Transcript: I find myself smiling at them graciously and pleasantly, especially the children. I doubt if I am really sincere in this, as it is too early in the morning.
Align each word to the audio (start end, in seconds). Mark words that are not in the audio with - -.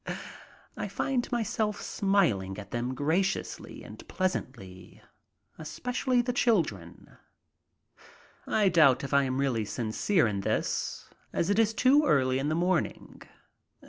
I 0.75 0.87
find 0.87 1.31
myself 1.31 1.79
smiling 1.79 2.57
at 2.57 2.71
them 2.71 2.95
graciously 2.95 3.83
and 3.83 4.07
pleasantly, 4.07 4.99
especially 5.59 6.23
the 6.23 6.33
children. 6.33 7.17
I 8.47 8.67
doubt 8.69 9.03
if 9.03 9.13
I 9.13 9.25
am 9.25 9.39
really 9.39 9.63
sincere 9.63 10.25
in 10.25 10.39
this, 10.41 11.07
as 11.31 11.51
it 11.51 11.59
is 11.59 11.75
too 11.75 12.03
early 12.07 12.39
in 12.39 12.49
the 12.49 12.55
morning. 12.55 13.21